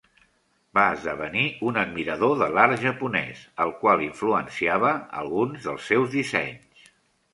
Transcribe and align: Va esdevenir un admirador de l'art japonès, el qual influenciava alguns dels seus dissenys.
Va 0.77 0.83
esdevenir 0.93 1.43
un 1.71 1.77
admirador 1.81 2.33
de 2.41 2.47
l'art 2.57 2.85
japonès, 2.85 3.43
el 3.67 3.75
qual 3.83 4.03
influenciava 4.09 4.95
alguns 5.23 5.69
dels 5.71 5.87
seus 5.93 6.11
dissenys. 6.19 6.91